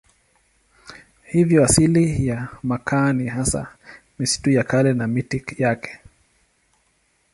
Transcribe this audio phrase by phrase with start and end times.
[1.23, 3.77] Hivyo asili ya makaa ni hasa
[4.19, 5.99] misitu ya kale na miti yake.